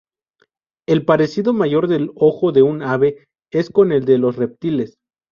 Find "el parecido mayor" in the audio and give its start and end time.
0.87-1.87